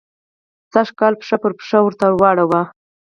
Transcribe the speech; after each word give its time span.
سل 0.71 0.87
کاله 0.99 1.17
پښه 1.19 1.37
پر 1.43 1.51
پښه 1.59 1.77
ورته 1.83 2.05
واړوي. 2.09 2.61